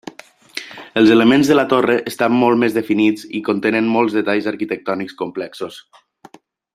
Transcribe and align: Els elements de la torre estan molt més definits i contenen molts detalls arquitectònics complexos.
Els 1.01 1.11
elements 1.15 1.51
de 1.51 1.57
la 1.57 1.65
torre 1.73 1.97
estan 2.13 2.33
molt 2.45 2.61
més 2.63 2.79
definits 2.79 3.27
i 3.41 3.45
contenen 3.53 3.93
molts 3.99 4.19
detalls 4.21 4.49
arquitectònics 4.55 5.19
complexos. 5.25 5.81